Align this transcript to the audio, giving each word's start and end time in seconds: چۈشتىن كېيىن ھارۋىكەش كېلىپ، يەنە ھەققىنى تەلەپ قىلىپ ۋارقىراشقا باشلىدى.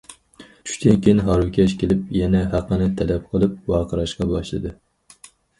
چۈشتىن 0.69 0.95
كېيىن 1.07 1.19
ھارۋىكەش 1.27 1.75
كېلىپ، 1.83 2.09
يەنە 2.21 2.41
ھەققىنى 2.55 2.89
تەلەپ 3.03 3.29
قىلىپ 3.35 3.71
ۋارقىراشقا 3.75 4.29
باشلىدى. 4.33 4.77